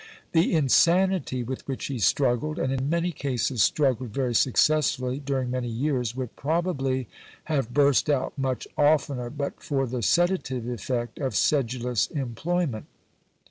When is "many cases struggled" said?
2.89-4.09